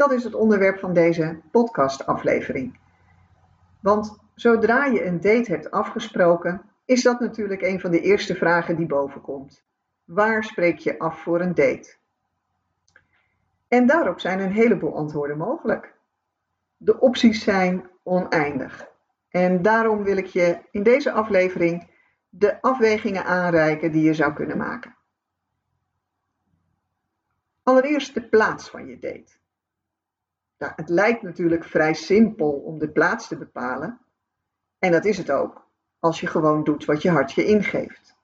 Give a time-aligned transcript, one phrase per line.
[0.00, 2.78] Dat is het onderwerp van deze podcastaflevering.
[3.80, 8.76] Want zodra je een date hebt afgesproken, is dat natuurlijk een van de eerste vragen
[8.76, 9.64] die bovenkomt.
[10.04, 11.96] Waar spreek je af voor een date?
[13.68, 15.94] En daarop zijn een heleboel antwoorden mogelijk.
[16.76, 18.88] De opties zijn oneindig.
[19.28, 21.90] En daarom wil ik je in deze aflevering
[22.28, 24.96] de afwegingen aanreiken die je zou kunnen maken.
[27.62, 29.39] Allereerst de plaats van je date.
[30.68, 34.00] Het lijkt natuurlijk vrij simpel om de plaats te bepalen.
[34.78, 38.16] En dat is het ook, als je gewoon doet wat je hart je ingeeft.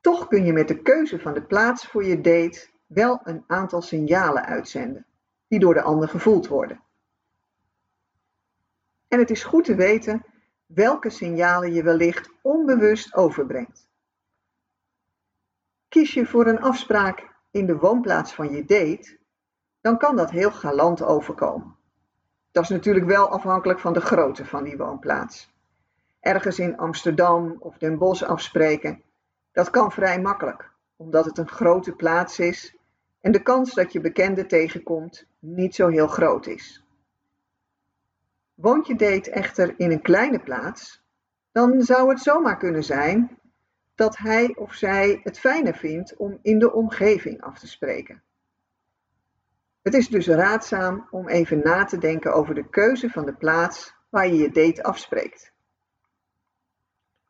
[0.00, 3.82] Toch kun je met de keuze van de plaats voor je date wel een aantal
[3.82, 5.06] signalen uitzenden,
[5.48, 6.82] die door de ander gevoeld worden.
[9.08, 10.24] En het is goed te weten
[10.66, 13.88] welke signalen je wellicht onbewust overbrengt.
[15.88, 19.18] Kies je voor een afspraak in de woonplaats van je date,
[19.82, 21.76] dan kan dat heel galant overkomen.
[22.50, 25.50] Dat is natuurlijk wel afhankelijk van de grootte van die woonplaats.
[26.20, 29.02] Ergens in Amsterdam of Den Bosch afspreken,
[29.52, 32.76] dat kan vrij makkelijk, omdat het een grote plaats is
[33.20, 36.84] en de kans dat je bekenden tegenkomt niet zo heel groot is.
[38.54, 41.02] Woont je date echter in een kleine plaats,
[41.52, 43.38] dan zou het zomaar kunnen zijn
[43.94, 48.22] dat hij of zij het fijner vindt om in de omgeving af te spreken.
[49.82, 53.94] Het is dus raadzaam om even na te denken over de keuze van de plaats
[54.08, 55.52] waar je je date afspreekt.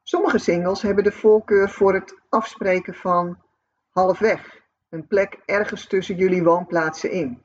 [0.03, 3.43] Sommige singles hebben de voorkeur voor het afspreken van
[3.88, 7.43] halfweg, een plek ergens tussen jullie woonplaatsen in.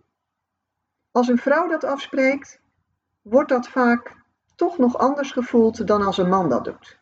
[1.12, 2.60] Als een vrouw dat afspreekt,
[3.22, 4.16] wordt dat vaak
[4.56, 7.00] toch nog anders gevoeld dan als een man dat doet.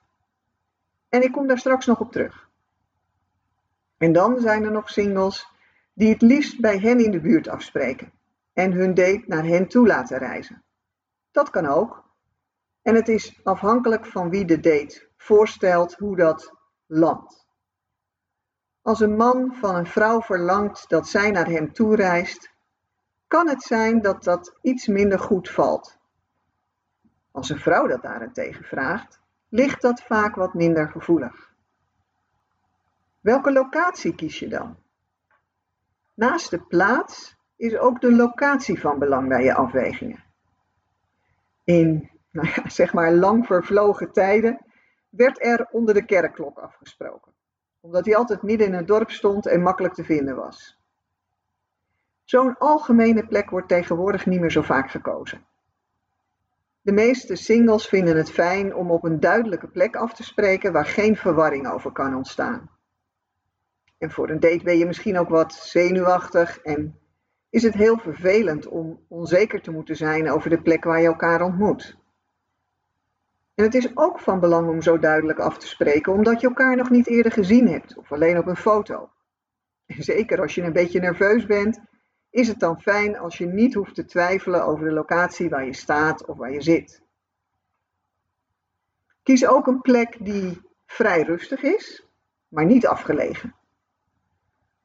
[1.10, 2.50] En ik kom daar straks nog op terug.
[3.98, 5.55] En dan zijn er nog singles
[5.96, 8.12] die het liefst bij hen in de buurt afspreken
[8.54, 10.64] en hun date naar hen toe laten reizen.
[11.32, 12.04] Dat kan ook.
[12.82, 16.54] En het is afhankelijk van wie de date voorstelt hoe dat
[16.86, 17.46] landt.
[18.82, 22.54] Als een man van een vrouw verlangt dat zij naar hem toe reist,
[23.28, 25.98] kan het zijn dat dat iets minder goed valt.
[27.32, 29.20] Als een vrouw dat daarentegen vraagt,
[29.50, 31.54] ligt dat vaak wat minder gevoelig.
[33.20, 34.84] Welke locatie kies je dan?
[36.16, 40.24] Naast de plaats is ook de locatie van belang bij je afwegingen.
[41.64, 44.66] In nou ja, zeg maar lang vervlogen tijden
[45.10, 47.34] werd er onder de kerkklok afgesproken,
[47.80, 50.80] omdat hij altijd midden in het dorp stond en makkelijk te vinden was.
[52.24, 55.46] Zo'n algemene plek wordt tegenwoordig niet meer zo vaak gekozen.
[56.82, 60.86] De meeste singles vinden het fijn om op een duidelijke plek af te spreken waar
[60.86, 62.70] geen verwarring over kan ontstaan.
[64.06, 67.00] En voor een date ben je misschien ook wat zenuwachtig en
[67.50, 71.42] is het heel vervelend om onzeker te moeten zijn over de plek waar je elkaar
[71.42, 71.98] ontmoet.
[73.56, 76.76] En het is ook van belang om zo duidelijk af te spreken, omdat je elkaar
[76.76, 79.10] nog niet eerder gezien hebt of alleen op een foto.
[79.88, 81.80] Zeker als je een beetje nerveus bent,
[82.30, 85.76] is het dan fijn als je niet hoeft te twijfelen over de locatie waar je
[85.76, 87.02] staat of waar je zit.
[89.24, 92.06] Kies ook een plek die vrij rustig is,
[92.48, 93.56] maar niet afgelegen.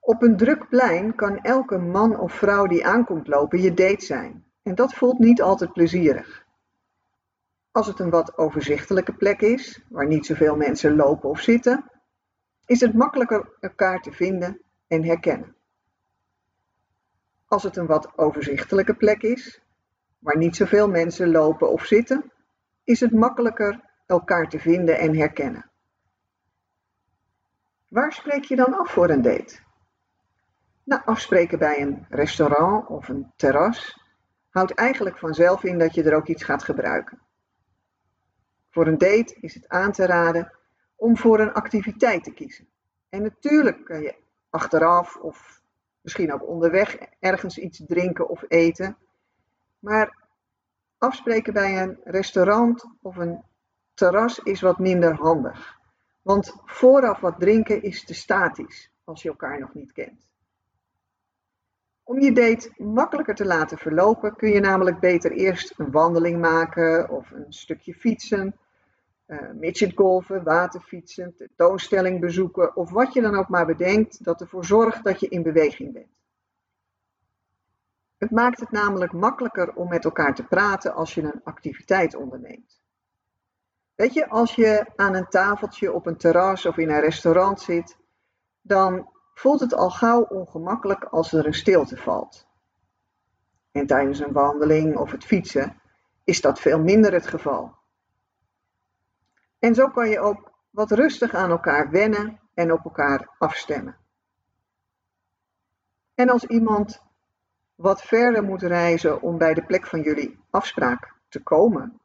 [0.00, 4.44] Op een druk plein kan elke man of vrouw die aankomt lopen je date zijn.
[4.62, 6.44] En dat voelt niet altijd plezierig.
[7.70, 11.90] Als het een wat overzichtelijke plek is, waar niet zoveel mensen lopen of zitten,
[12.66, 15.56] is het makkelijker elkaar te vinden en herkennen.
[17.46, 19.62] Als het een wat overzichtelijke plek is,
[20.18, 22.32] waar niet zoveel mensen lopen of zitten,
[22.84, 25.70] is het makkelijker elkaar te vinden en herkennen.
[27.88, 29.58] Waar spreek je dan af voor een date?
[30.90, 34.00] Nou, afspreken bij een restaurant of een terras
[34.48, 37.20] houdt eigenlijk vanzelf in dat je er ook iets gaat gebruiken.
[38.70, 40.52] Voor een date is het aan te raden
[40.96, 42.68] om voor een activiteit te kiezen.
[43.08, 44.14] En natuurlijk kan je
[44.48, 45.62] achteraf of
[46.00, 48.96] misschien ook onderweg ergens iets drinken of eten.
[49.78, 50.18] Maar
[50.98, 53.42] afspreken bij een restaurant of een
[53.94, 55.78] terras is wat minder handig.
[56.22, 60.29] Want vooraf wat drinken is te statisch als je elkaar nog niet kent.
[62.10, 67.10] Om je date makkelijker te laten verlopen kun je namelijk beter eerst een wandeling maken
[67.10, 68.58] of een stukje fietsen,
[69.26, 75.04] uh, midgetgolven, waterfietsen, tentoonstelling bezoeken of wat je dan ook maar bedenkt dat ervoor zorgt
[75.04, 76.20] dat je in beweging bent.
[78.18, 82.82] Het maakt het namelijk makkelijker om met elkaar te praten als je een activiteit onderneemt.
[83.94, 87.96] Weet je, als je aan een tafeltje op een terras of in een restaurant zit,
[88.60, 92.46] dan voelt het al gauw ongemakkelijk als er een stilte valt.
[93.72, 95.80] En tijdens een wandeling of het fietsen
[96.24, 97.74] is dat veel minder het geval.
[99.58, 103.96] En zo kan je ook wat rustig aan elkaar wennen en op elkaar afstemmen.
[106.14, 107.02] En als iemand
[107.74, 112.00] wat verder moet reizen om bij de plek van jullie afspraak te komen,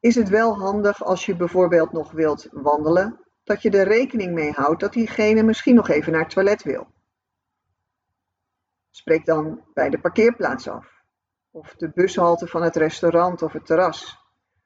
[0.00, 3.20] is het wel handig als je bijvoorbeeld nog wilt wandelen,
[3.52, 6.86] dat je er rekening mee houdt dat diegene misschien nog even naar het toilet wil.
[8.90, 11.02] Spreek dan bij de parkeerplaats af,
[11.50, 14.18] of de bushalte van het restaurant of het terras,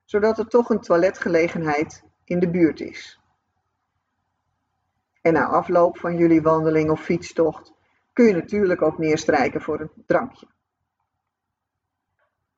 [0.05, 3.21] zodat er toch een toiletgelegenheid in de buurt is.
[5.23, 7.73] En na afloop van jullie wandeling of fietstocht
[8.13, 10.47] kun je natuurlijk ook neerstrijken voor een drankje.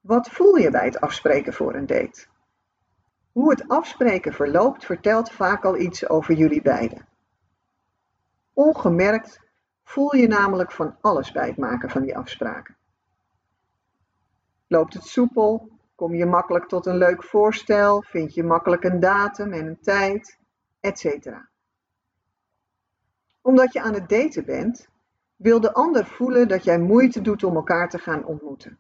[0.01, 2.27] Wat voel je bij het afspreken voor een date?
[3.38, 7.08] Hoe het afspreken verloopt vertelt vaak al iets over jullie beiden.
[8.52, 9.40] Ongemerkt
[9.82, 12.76] voel je namelijk van alles bij het maken van die afspraken.
[14.67, 15.69] Loopt het soepel?
[15.94, 18.02] Kom je makkelijk tot een leuk voorstel?
[18.02, 20.38] Vind je makkelijk een datum en een tijd?
[20.81, 21.49] Etcetera.
[23.41, 24.88] Omdat je aan het daten bent,
[25.37, 28.79] wil de ander voelen dat jij moeite doet om elkaar te gaan ontmoeten.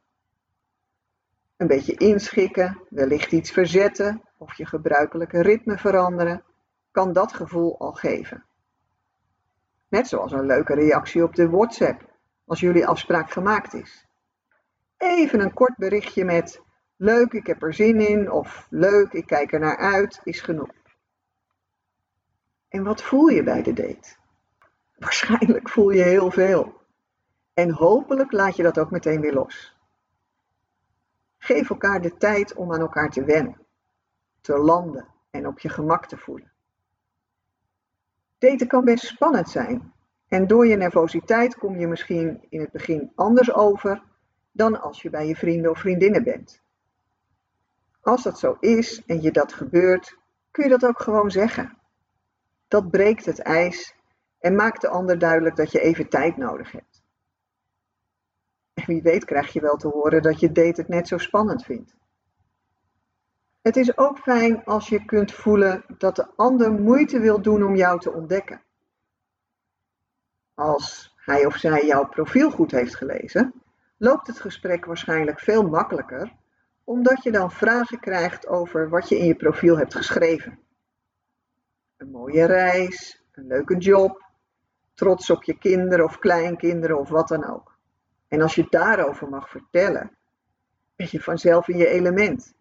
[1.56, 6.44] Een beetje inschikken, wellicht iets verzetten of je gebruikelijke ritme veranderen,
[6.90, 8.44] kan dat gevoel al geven.
[9.88, 14.06] Net zoals een leuke reactie op de WhatsApp als jullie afspraak gemaakt is.
[14.96, 16.62] Even een kort berichtje met
[16.96, 20.70] leuk, ik heb er zin in of leuk, ik kijk er naar uit is genoeg.
[22.68, 24.16] En wat voel je bij de date?
[24.98, 26.80] Waarschijnlijk voel je heel veel.
[27.54, 29.76] En hopelijk laat je dat ook meteen weer los.
[31.38, 33.66] Geef elkaar de tijd om aan elkaar te wennen,
[34.48, 36.52] te landen en op je gemak te voelen.
[38.38, 39.92] Daten kan best spannend zijn
[40.28, 44.02] en door je nervositeit kom je misschien in het begin anders over
[44.52, 46.62] dan als je bij je vrienden of vriendinnen bent.
[48.00, 50.18] Als dat zo is en je dat gebeurt,
[50.50, 51.78] kun je dat ook gewoon zeggen.
[52.68, 53.94] Dat breekt het ijs
[54.38, 57.02] en maakt de ander duidelijk dat je even tijd nodig hebt.
[58.74, 61.64] En wie weet krijg je wel te horen dat je date het net zo spannend
[61.64, 61.96] vindt.
[63.60, 67.76] Het is ook fijn als je kunt voelen dat de ander moeite wil doen om
[67.76, 68.62] jou te ontdekken.
[70.54, 73.54] Als hij of zij jouw profiel goed heeft gelezen,
[73.96, 76.36] loopt het gesprek waarschijnlijk veel makkelijker,
[76.84, 80.58] omdat je dan vragen krijgt over wat je in je profiel hebt geschreven.
[81.96, 84.24] Een mooie reis, een leuke job,
[84.94, 87.76] trots op je kinderen of kleinkinderen of wat dan ook.
[88.28, 90.16] En als je daarover mag vertellen,
[90.96, 92.56] ben je vanzelf in je element.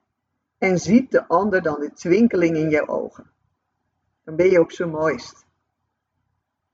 [0.58, 3.32] En ziet de ander dan de twinkeling in je ogen.
[4.24, 5.46] Dan ben je op zijn mooist.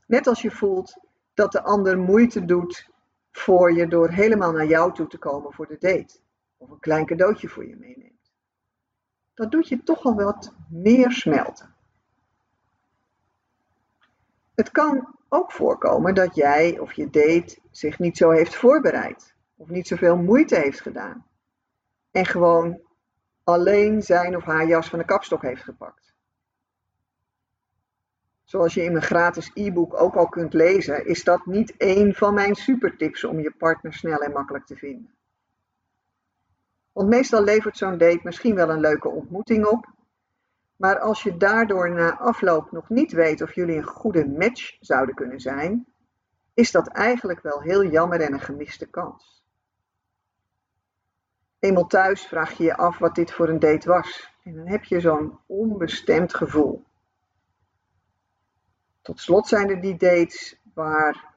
[0.05, 0.97] Net als je voelt
[1.33, 2.89] dat de ander moeite doet
[3.31, 6.19] voor je door helemaal naar jou toe te komen voor de date.
[6.57, 8.31] Of een klein cadeautje voor je meeneemt.
[9.33, 11.75] Dat doet je toch al wat meer smelten.
[14.55, 19.69] Het kan ook voorkomen dat jij of je date zich niet zo heeft voorbereid of
[19.69, 21.25] niet zoveel moeite heeft gedaan
[22.11, 22.81] en gewoon
[23.43, 26.13] alleen zijn of haar jas van de kapstok heeft gepakt.
[28.43, 32.33] Zoals je in mijn gratis e-book ook al kunt lezen, is dat niet één van
[32.33, 35.13] mijn supertips om je partner snel en makkelijk te vinden.
[36.91, 39.93] Want meestal levert zo'n date misschien wel een leuke ontmoeting op,
[40.75, 45.15] maar als je daardoor na afloop nog niet weet of jullie een goede match zouden
[45.15, 45.87] kunnen zijn,
[46.53, 49.42] is dat eigenlijk wel heel jammer en een gemiste kans.
[51.63, 54.83] Eenmaal thuis vraag je je af wat dit voor een date was en dan heb
[54.83, 56.83] je zo'n onbestemd gevoel.
[59.01, 61.33] Tot slot zijn er die dates waar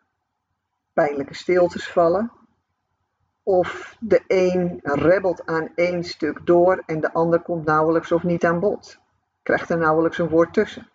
[0.92, 2.33] pijnlijke stiltes vallen,
[3.42, 8.45] of de een rebbelt aan één stuk door en de ander komt nauwelijks of niet
[8.45, 9.00] aan bod
[9.42, 10.90] krijgt er nauwelijks een woord tussen.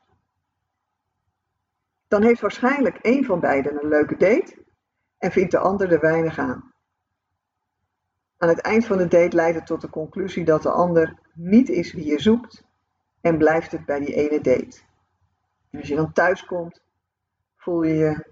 [2.07, 4.65] Dan heeft waarschijnlijk een van beiden een leuke date
[5.17, 6.70] en vindt de ander er weinig aan.
[8.41, 11.69] Aan het eind van de date leidt het tot de conclusie dat de ander niet
[11.69, 12.63] is wie je zoekt
[13.21, 14.79] en blijft het bij die ene date.
[15.69, 16.81] En als je dan thuis komt,
[17.55, 18.25] voel je je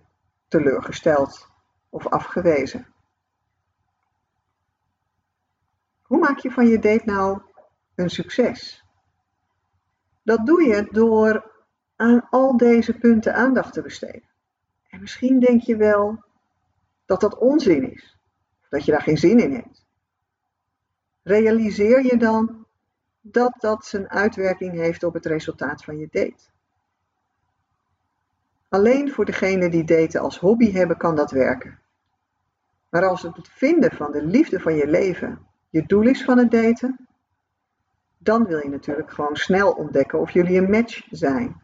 [0.48, 1.50] teleurgesteld
[1.90, 2.88] of afgewezen.
[6.02, 7.42] Hoe maak je van je date nou
[7.96, 8.86] een succes?
[10.24, 11.52] Dat doe je door
[11.96, 14.30] aan al deze punten aandacht te besteden.
[14.90, 16.24] En misschien denk je wel
[17.06, 18.18] dat dat onzin is,
[18.70, 19.88] dat je daar geen zin in hebt.
[21.30, 22.66] Realiseer je dan
[23.22, 26.44] dat dat zijn uitwerking heeft op het resultaat van je date.
[28.70, 31.80] Alleen voor degenen die daten als hobby hebben kan dat werken.
[32.90, 36.52] Maar als het vinden van de liefde van je leven je doel is van het
[36.52, 37.08] daten,
[38.18, 41.62] dan wil je natuurlijk gewoon snel ontdekken of jullie een match zijn.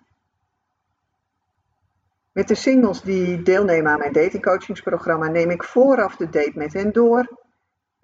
[2.32, 6.92] Met de singles die deelnemen aan mijn datingcoachingsprogramma neem ik vooraf de date met hen
[6.92, 7.45] door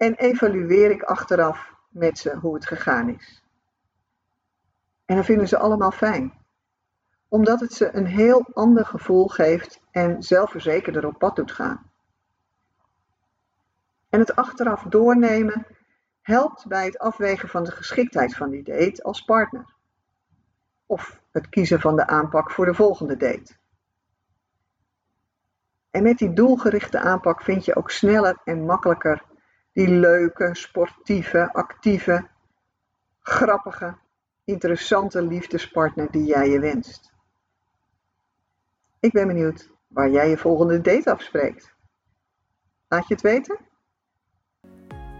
[0.02, 3.42] en evalueer ik achteraf met ze hoe het gegaan is.
[5.04, 6.32] En dan vinden ze allemaal fijn,
[7.28, 11.90] omdat het ze een heel ander gevoel geeft en zelfverzekerder op pad doet gaan.
[14.08, 15.66] En het achteraf doornemen
[16.22, 19.74] helpt bij het afwegen van de geschiktheid van die date als partner.
[20.86, 23.56] Of het kiezen van de aanpak voor de volgende date.
[25.90, 29.30] En met die doelgerichte aanpak vind je ook sneller en makkelijker
[29.72, 32.28] die leuke, sportieve, actieve,
[33.20, 33.94] grappige,
[34.44, 37.12] interessante liefdespartner die jij je wenst.
[39.00, 41.74] Ik ben benieuwd waar jij je volgende date afspreekt.
[42.88, 43.58] Laat je het weten?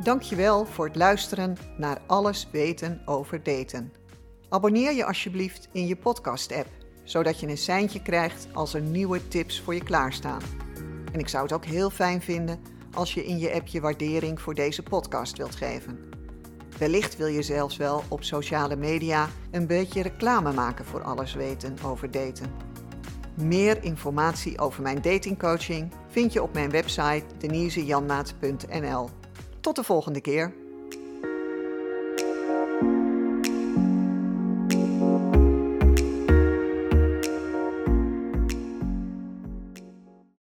[0.02, 3.92] Dankjewel voor het luisteren naar Alles weten over daten.
[4.48, 6.68] Abonneer je alsjeblieft in je podcast-app,
[7.04, 10.40] zodat je een seintje krijgt als er nieuwe tips voor je klaarstaan.
[11.12, 12.60] En ik zou het ook heel fijn vinden
[12.94, 15.98] als je in je app je waardering voor deze podcast wilt geven.
[16.78, 21.76] Wellicht wil je zelfs wel op sociale media een beetje reclame maken voor alles weten
[21.84, 22.52] over daten.
[23.34, 29.08] Meer informatie over mijn datingcoaching vind je op mijn website denisejanmaat.nl.
[29.60, 30.61] Tot de volgende keer.